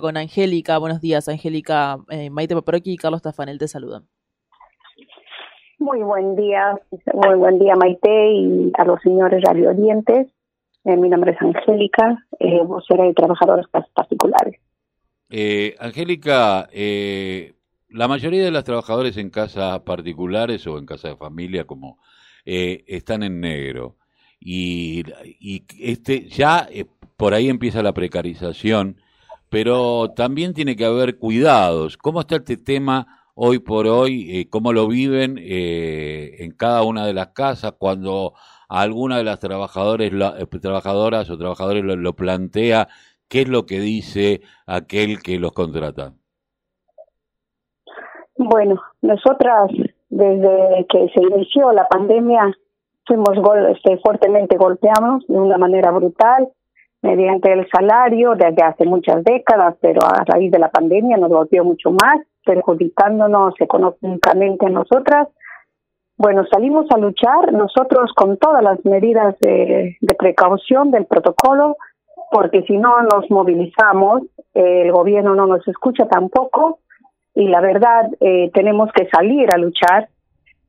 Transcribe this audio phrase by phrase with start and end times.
[0.00, 0.78] con Angélica.
[0.78, 1.98] Buenos días, Angélica.
[2.08, 4.08] Eh, Maite Paproqui y Carlos Tafanel te saludan.
[5.78, 6.78] Muy buen día,
[7.12, 10.28] muy buen día Maite y a los señores radiodientes.
[10.84, 14.60] Eh, mi nombre es Angélica, eh, vocera de trabajadores particulares.
[15.28, 17.52] Eh, Angélica, eh,
[17.90, 21.98] la mayoría de los trabajadores en casas particulares o en casa de familia como
[22.46, 23.96] eh, están en negro
[24.40, 25.02] y,
[25.38, 26.86] y este ya eh,
[27.18, 28.96] por ahí empieza la precarización,
[29.52, 31.98] pero también tiene que haber cuidados.
[31.98, 33.06] ¿Cómo está este tema?
[33.34, 38.34] hoy por hoy, eh, cómo lo viven eh, en cada una de las casas cuando
[38.68, 42.88] alguna de las trabajadores, eh, trabajadoras o trabajadores lo, plantea,
[43.28, 46.12] qué es lo que dice aquel que los contrata.
[48.36, 49.70] Bueno, nosotras
[50.10, 52.52] desde que se inició la pandemia
[53.06, 53.30] fuimos
[53.70, 56.48] este, fuertemente golpeados de una manera brutal
[57.02, 61.64] mediante el salario desde hace muchas décadas, pero a raíz de la pandemia nos golpeó
[61.64, 65.28] mucho más perjudicándonos económicamente nosotras.
[66.16, 71.76] Bueno, salimos a luchar nosotros con todas las medidas de, precaución del protocolo,
[72.30, 74.22] porque si no nos movilizamos,
[74.54, 76.78] el gobierno no nos escucha tampoco
[77.34, 80.08] y la verdad eh, tenemos que salir a luchar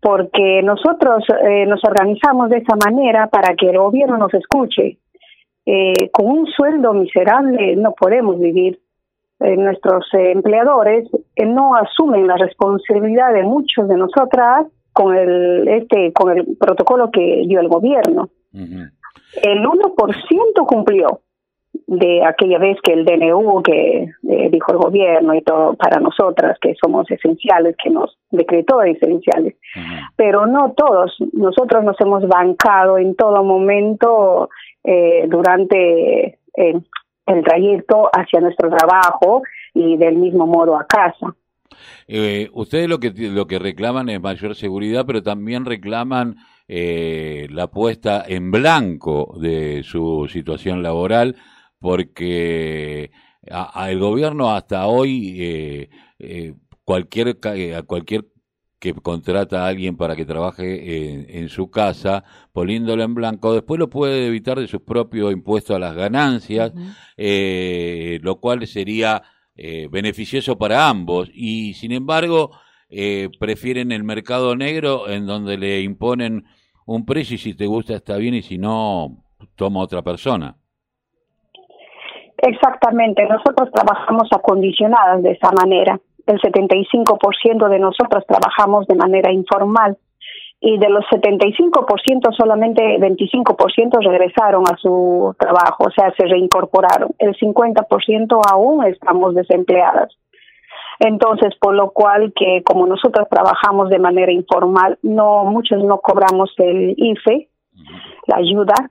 [0.00, 4.98] porque nosotros eh, nos organizamos de esa manera para que el gobierno nos escuche.
[5.68, 8.80] Eh, con un sueldo miserable no podemos vivir
[9.40, 15.68] eh, nuestros eh, empleadores eh, no asumen la responsabilidad de muchos de nosotras con el
[15.68, 18.30] este con el protocolo que dio el gobierno.
[18.54, 18.90] Uh -huh.
[19.42, 21.20] El 1% cumplió
[21.86, 26.58] de aquella vez que el DNU que eh, dijo el gobierno y todo para nosotras
[26.60, 30.08] que somos esenciales que nos decretó esenciales uh -huh.
[30.16, 34.50] pero no todos nosotros nos hemos bancado en todo momento
[34.82, 36.80] eh, durante eh,
[37.26, 39.42] el trayecto hacia nuestro trabajo
[39.74, 41.34] y del mismo modo a casa.
[42.08, 46.36] Eh, ustedes lo que lo que reclaman es mayor seguridad, pero también reclaman
[46.68, 51.36] eh, la puesta en blanco de su situación laboral,
[51.80, 53.10] porque
[53.50, 56.54] a, a el gobierno hasta hoy eh, eh
[56.84, 57.38] cualquier
[57.76, 58.26] a cualquier
[58.78, 63.78] que contrata a alguien para que trabaje en, en, su casa, poniéndolo en blanco, después
[63.78, 66.94] lo puede evitar de su propio impuesto a las ganancias, uh -huh.
[67.16, 69.22] eh, lo cual sería
[69.56, 71.30] eh, beneficioso para ambos.
[71.32, 72.52] Y sin embargo,
[72.90, 76.44] eh, prefieren el mercado negro en donde le imponen
[76.86, 79.24] un precio y si te gusta está bien y si no,
[79.56, 80.56] toma otra persona.
[82.38, 89.96] Exactamente, nosotros trabajamos acondicionadas de esa manera el 75% de nosotros trabajamos de manera informal
[90.60, 97.10] y de los 75% solamente 25% regresaron a su trabajo, o sea, se reincorporaron.
[97.18, 100.16] El 50% aún estamos desempleadas.
[100.98, 106.52] Entonces, por lo cual que como nosotros trabajamos de manera informal, no muchos no cobramos
[106.58, 107.48] el IFE,
[108.26, 108.90] la ayuda,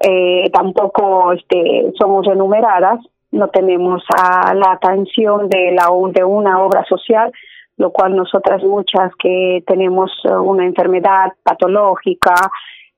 [0.00, 3.00] eh, tampoco este, somos enumeradas
[3.30, 7.32] no tenemos a la atención de la de una obra social
[7.76, 12.34] lo cual nosotras muchas que tenemos una enfermedad patológica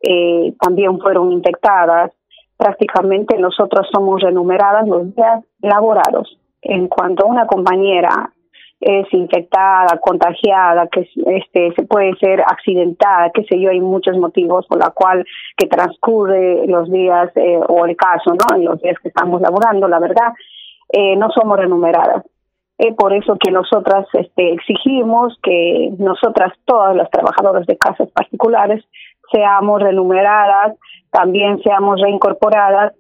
[0.01, 2.12] eh, también fueron infectadas.
[2.57, 6.39] Prácticamente nosotros somos renumeradas los días laborados.
[6.63, 8.33] En cuanto una compañera
[8.81, 14.66] es infectada, contagiada, que este se puede ser accidentada, qué sé yo, hay muchos motivos
[14.66, 15.25] por la cual
[15.56, 18.56] que transcurre los días eh, o el caso, ¿no?
[18.56, 20.32] En los días que estamos laborando, la verdad,
[20.92, 22.25] eh, no somos renumeradas.
[22.78, 28.84] Es por eso que nosotras este, exigimos que nosotras, todas las trabajadoras de casas particulares,
[29.32, 30.76] seamos renumeradas,
[31.10, 32.92] también seamos reincorporadas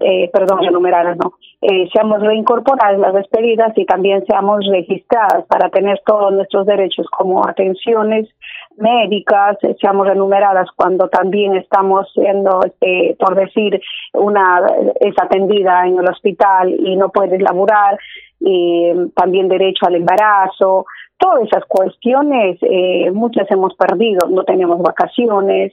[0.00, 6.00] eh, perdón, enumeradas no, eh, seamos reincorporadas las despedidas y también seamos registradas para tener
[6.04, 8.28] todos nuestros derechos como atenciones
[8.76, 13.80] médicas, eh, seamos enumeradas cuando también estamos siendo, este, por decir,
[14.14, 14.60] una
[15.00, 17.98] es atendida en el hospital y no puedes laburar,
[18.40, 20.86] y también derecho al embarazo,
[21.18, 25.72] todas esas cuestiones, eh, muchas hemos perdido, no tenemos vacaciones,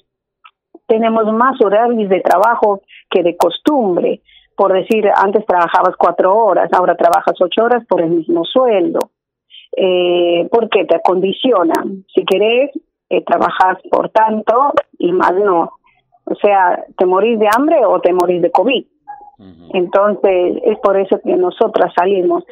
[0.91, 4.21] tenemos más horarios de trabajo que de costumbre.
[4.57, 9.11] Por decir, antes trabajabas cuatro horas, ahora trabajas ocho horas por el mismo sueldo.
[9.77, 12.03] Eh, porque te acondicionan.
[12.13, 12.71] Si querés,
[13.09, 15.71] eh, trabajas por tanto y más no.
[16.25, 18.85] O sea, te morís de hambre o te morís de COVID.
[19.39, 19.69] Uh -huh.
[19.73, 22.43] Entonces, es por eso que nosotras salimos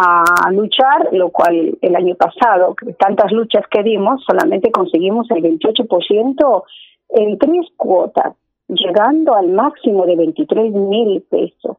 [0.00, 6.62] a luchar, lo cual el año pasado, tantas luchas que dimos, solamente conseguimos el 28%
[7.14, 8.34] en tres cuotas,
[8.68, 11.76] llegando al máximo de 23 mil pesos.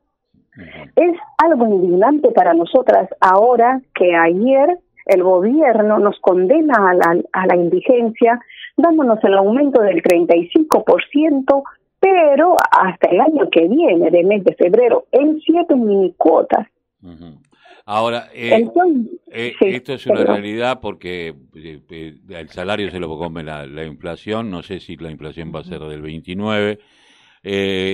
[0.96, 7.48] Es algo indignante para nosotras ahora que ayer el gobierno nos condena a la, a
[7.48, 8.40] la indigencia
[8.78, 11.64] dándonos el aumento del 35%,
[12.00, 16.68] pero hasta el año que viene, de mes de febrero, en siete mini cuotas.
[17.86, 18.68] Ahora, eh,
[19.32, 24.50] eh, esto es una realidad porque eh, el salario se lo come la, la, inflación,
[24.50, 26.80] no sé si la inflación va a ser del 29.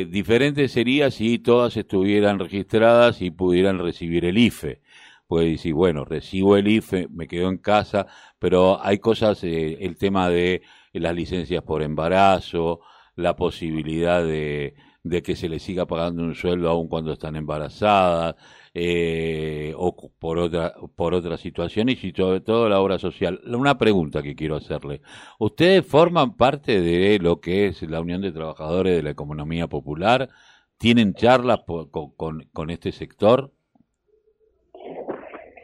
[0.09, 4.81] diferente sería si todas estuvieran registradas y pudieran recibir el IFE.
[5.27, 8.07] Puede decir, bueno, recibo el IFE, me quedo en casa,
[8.39, 10.61] pero hay cosas, eh, el tema de
[10.93, 12.79] las licencias por embarazo,
[13.15, 14.75] la posibilidad de,
[15.09, 18.35] de que se le siga pagando un sueldo aún cuando están embarazadas,
[18.73, 23.39] eh, o por otra, por otras situaciones y sobre todo la obra social.
[23.47, 25.01] Una pregunta que quiero hacerle.
[25.39, 30.29] ¿Ustedes forman parte de lo que es la Unión de Trabajadores de la Economía Popular?
[30.77, 33.51] ¿Tienen charlas con, con, con este sector?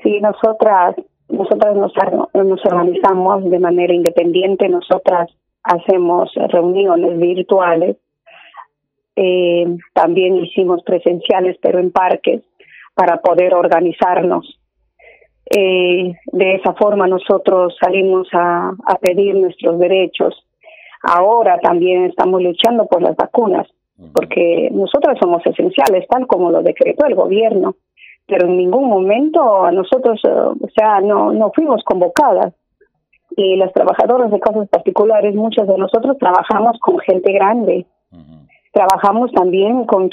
[0.02, 0.96] Sí, nosotras,
[1.30, 1.94] nosotras nos,
[2.34, 5.30] nos organizamos de manera independiente, nosotras
[5.64, 7.98] hacemos reuniones virtuales,
[9.16, 12.42] eh, también hicimos presenciales, pero en parques,
[12.94, 14.60] para poder organizarnos.
[15.50, 20.46] Eh, de esa forma nosotros salimos a, a pedir nuestros derechos.
[21.04, 23.68] Ahora también estamos luchando por las vacunas,
[24.14, 27.76] porque nosotras somos esenciales, tal como lo decretó el gobierno
[28.26, 32.54] pero en ningún momento a nosotros, eh, o sea, no, no fuimos convocadas.
[33.36, 37.86] Y las trabajadoras de casas particulares, muchas de nosotros trabajamos con gente grande.
[38.74, 40.10] Trabajamos también con,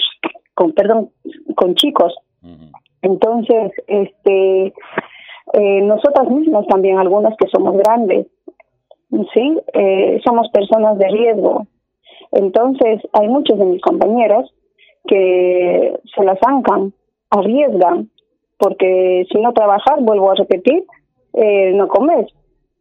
[0.55, 1.11] con, perdón,
[1.57, 2.15] con chicos.
[3.03, 4.73] Entonces, este,
[5.55, 8.27] eh, nosotras mismas también, algunas que somos grandes,
[9.35, 9.59] ¿sí?
[9.73, 11.67] Eh, somos personas de riesgo.
[12.33, 14.55] Entonces, hay muchos de mis compañeros
[15.07, 16.93] que se las zancan
[17.31, 18.11] arriesgan,
[18.59, 20.85] porque si no trabajar, vuelvo a repetir,
[21.33, 22.27] eh, no comes.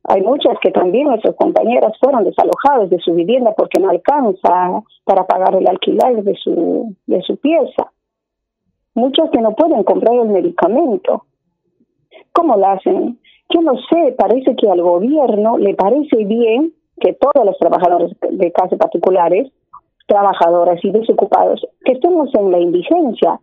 [0.06, 5.28] Hay muchas que también nuestras compañeras fueron desalojadas de su vivienda porque no alcanza para
[5.28, 7.92] pagar el alquiler de su, de su pieza.
[8.96, 11.26] Muchas que no pueden comprar el medicamento.
[12.32, 13.20] ¿Cómo lo hacen?
[13.50, 18.52] Yo no sé, parece que al gobierno le parece bien que todos los trabajadores de
[18.52, 19.52] casas particulares,
[20.08, 23.40] trabajadoras y desocupados, que estemos en la indigencia,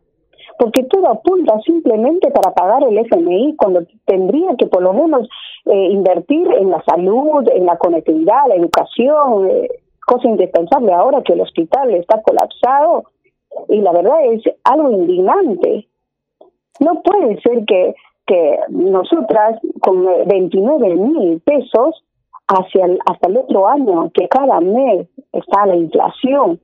[0.59, 5.29] porque todo apunta simplemente para pagar el FMI cuando tendría que por lo menos
[5.67, 9.69] eh, invertir en la salud, en la conectividad, la educación, eh,
[10.07, 13.05] cosa indispensable ahora que el hospital está colapsado
[13.69, 15.89] y la verdad es algo indignante.
[16.79, 17.95] No puede ser que,
[18.27, 22.05] que nosotras con 29 mil pesos
[22.49, 26.61] hacia hasta el otro año, que cada mes está la inflación,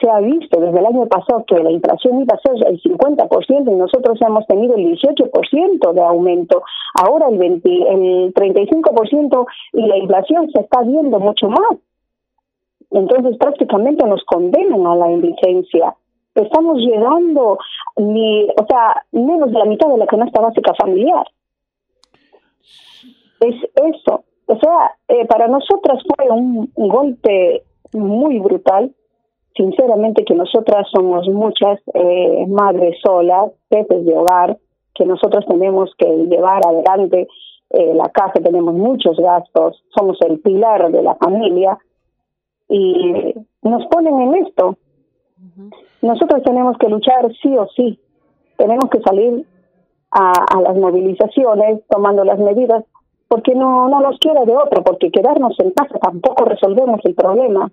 [0.00, 3.72] se ha visto desde el año pasado que la inflación iba a ser el 50%
[3.72, 6.62] y nosotros hemos tenido el 18% de aumento.
[6.94, 11.78] Ahora el, 20, el 35% y la inflación se está viendo mucho más.
[12.90, 15.94] Entonces prácticamente nos condenan a la indigencia.
[16.34, 17.58] Estamos llegando
[17.96, 21.26] ni, o sea, menos de la mitad de la canasta básica familiar.
[23.40, 24.24] Es eso.
[24.46, 28.92] O sea, eh, para nosotras fue un golpe muy brutal
[29.56, 34.58] sinceramente que nosotras somos muchas eh, madres solas, jefes de hogar,
[34.94, 37.28] que nosotros tenemos que llevar adelante
[37.70, 41.78] eh, la casa, tenemos muchos gastos, somos el pilar de la familia
[42.68, 44.76] y nos ponen en esto.
[46.02, 47.98] Nosotros tenemos que luchar sí o sí,
[48.56, 49.46] tenemos que salir
[50.10, 52.84] a, a las movilizaciones tomando las medidas
[53.28, 57.70] porque no, no nos quiera de otro, porque quedarnos en casa tampoco resolvemos el problema.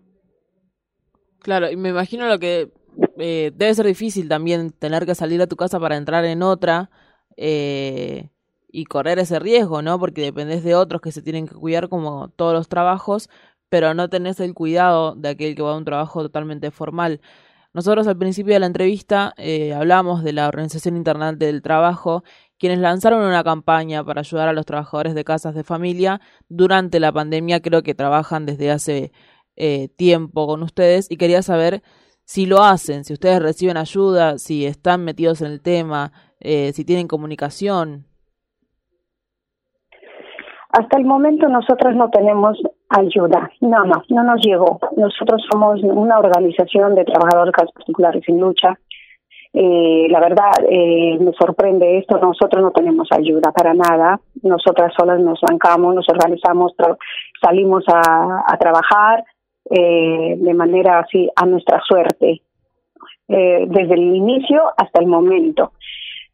[1.44, 2.72] Claro, y me imagino lo que
[3.20, 6.90] eh, debe ser difícil también tener que salir a tu casa para entrar en otra
[7.36, 8.30] eh,
[8.72, 10.00] y correr ese riesgo, ¿no?
[10.00, 13.30] Porque dependes de otros que se tienen que cuidar como todos los trabajos,
[13.68, 17.20] pero no tenés el cuidado de aquel que va a un trabajo totalmente formal.
[17.74, 22.24] Nosotros al principio de la entrevista eh, hablamos de la Organización Internacional del Trabajo,
[22.58, 27.12] quienes lanzaron una campaña para ayudar a los trabajadores de casas de familia durante la
[27.12, 27.62] pandemia.
[27.62, 29.12] Creo que trabajan desde hace
[29.56, 31.82] eh, tiempo con ustedes y quería saber
[32.26, 36.86] si lo hacen, si ustedes reciben ayuda, si están metidos en el tema, eh, si
[36.86, 38.06] tienen comunicación.
[40.70, 42.58] Hasta el momento nosotros no tenemos
[42.90, 44.80] ayuda, no, no, no nos llegó.
[44.98, 48.80] Nosotros somos una organización de trabajadores particulares en lucha.
[49.56, 54.20] Eh, la verdad, eh, me sorprende esto, nosotros no tenemos ayuda para nada.
[54.42, 56.74] Nosotras solas nos bancamos, nos organizamos,
[57.40, 59.24] salimos a trabajar,
[59.70, 62.42] eh, de manera así a nuestra suerte.
[63.28, 65.72] eh, desde el inicio hasta el momento.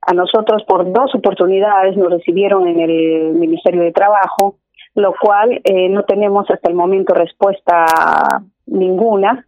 [0.02, 4.56] A nosotros por dos oportunidades nos recibieron en el Ministerio de Trabajo,
[4.96, 7.86] lo cual eh, no tenemos hasta el momento respuesta
[8.66, 9.46] ninguna.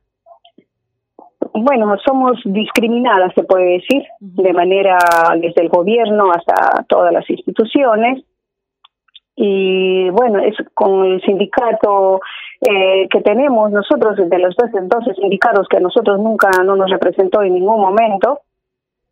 [1.53, 4.97] Bueno, somos discriminadas, se puede decir, de manera
[5.39, 8.23] desde el gobierno hasta todas las instituciones.
[9.35, 12.19] Y bueno, es con el sindicato
[12.61, 17.41] eh, que tenemos nosotros, de los dos, sindicatos que a nosotros nunca no nos representó
[17.41, 18.41] en ningún momento,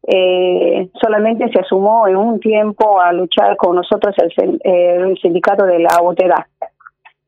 [0.05, 6.01] eh, solamente se asumó en un tiempo a luchar con nosotros el, sindicato de la
[6.01, 6.47] OTEDA,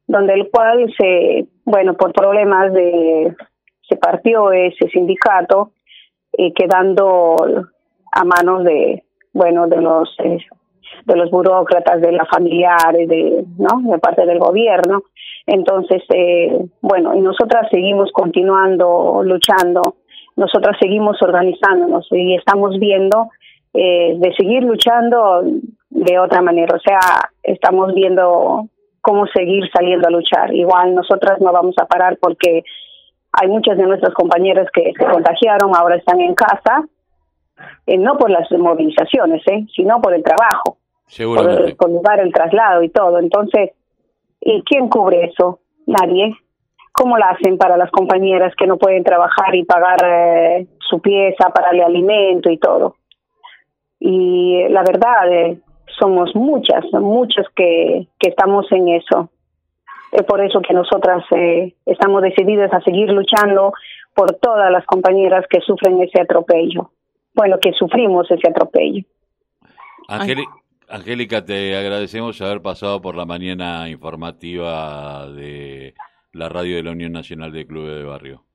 [0.07, 3.35] donde el cual se, bueno, por problemas de,
[3.87, 5.71] se partió ese sindicato,
[6.33, 7.35] eh, quedando
[8.11, 10.37] a manos de, bueno, de los eh,
[11.05, 13.91] de los burócratas, de las familiares, de, ¿no?
[13.91, 15.03] de parte del gobierno.
[15.45, 19.95] Entonces, eh, bueno, y nosotras seguimos continuando luchando,
[20.35, 23.29] nosotras seguimos organizándonos y estamos viendo
[23.73, 25.43] eh, de seguir luchando
[25.89, 26.75] de otra manera.
[26.75, 26.99] O sea,
[27.43, 28.67] estamos viendo
[29.01, 30.53] cómo seguir saliendo a luchar.
[30.53, 32.63] Igual nosotras no vamos a parar porque
[33.33, 36.83] hay muchas de nuestras compañeras que se contagiaron, ahora están en casa,
[37.85, 40.77] eh, no por las movilizaciones, eh, sino por el trabajo.
[41.17, 43.19] Por, por lugar el traslado y todo.
[43.19, 43.71] Entonces,
[44.39, 45.59] ¿y quién cubre eso?
[45.85, 46.35] Nadie.
[46.93, 51.49] ¿Cómo lo hacen para las compañeras que no pueden trabajar y pagar eh, su pieza
[51.49, 52.95] para el alimento y todo?
[53.99, 55.59] Y la verdad, eh,
[55.99, 59.29] somos muchas, muchas que, que estamos en eso.
[60.11, 63.71] Es por eso que nosotras eh, estamos decididas a seguir luchando
[64.13, 66.91] por todas las compañeras que sufren ese atropello.
[67.33, 69.03] Bueno, que sufrimos ese atropello.
[70.91, 75.95] Angélica, te agradecemos haber pasado por la mañana informativa de
[76.33, 78.45] la radio de la Unión Nacional de Clubes de Barrio.